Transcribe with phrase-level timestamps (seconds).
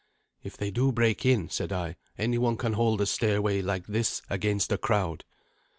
[0.41, 4.23] "If they do break in," said I, "any one can hold a stairway like this
[4.31, 5.25] against a crowd."